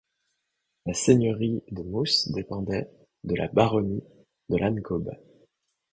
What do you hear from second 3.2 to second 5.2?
de la baronnie de Lannecaube.